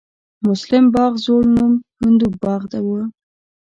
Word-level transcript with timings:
مسلم 0.47 0.85
باغ 0.95 1.13
زوړ 1.25 1.43
نوم 1.55 1.73
هندو 2.01 2.27
باغ 2.41 2.61
و 2.85 2.87